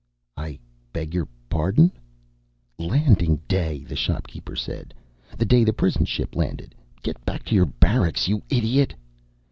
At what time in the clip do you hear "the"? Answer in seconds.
3.87-3.95, 5.37-5.45, 5.63-5.73